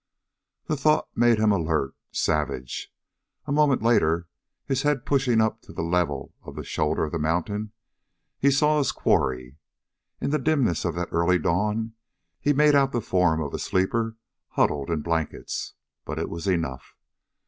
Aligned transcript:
The 0.65 0.75
thought 0.75 1.09
made 1.15 1.37
him 1.37 1.51
alert, 1.51 1.93
savage. 2.11 2.91
A 3.45 3.51
moment 3.51 3.83
later, 3.83 4.27
his 4.65 4.81
head 4.81 5.05
pushing 5.05 5.39
up 5.39 5.61
to 5.61 5.73
the 5.73 5.83
level 5.83 6.33
of 6.41 6.55
the 6.55 6.63
shoulder 6.63 7.03
of 7.03 7.11
the 7.11 7.19
mountain, 7.19 7.71
he 8.39 8.49
saw 8.49 8.79
his 8.79 8.91
quarry. 8.91 9.57
In 10.19 10.31
the 10.31 10.39
dimness 10.39 10.85
of 10.85 10.95
that 10.95 11.09
early 11.11 11.37
dawn 11.37 11.93
he 12.39 12.51
made 12.51 12.73
out 12.73 12.93
the 12.93 12.99
form 12.99 13.41
of 13.43 13.53
a 13.53 13.59
sleeper 13.59 14.17
huddled 14.47 14.89
in 14.89 15.01
blankets, 15.03 15.75
but 16.03 16.17
it 16.17 16.31
was 16.31 16.47
enough. 16.47 16.95